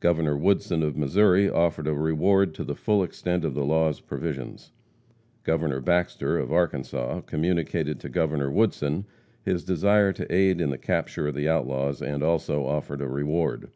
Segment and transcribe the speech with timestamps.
[0.00, 4.72] Governor Woodson, of Missouri, offered a reward to the full extent of the law's provisions.
[5.44, 9.04] Governor Baxter, of Arkansas, communicated to Governor Woodson
[9.44, 13.70] his desire to aid in the capture of the outlaws, and also offered a reward.